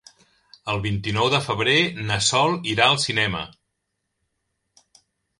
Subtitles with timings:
[0.71, 1.75] El vint-i-nou de febrer
[2.07, 3.43] na Sol irà al cinema.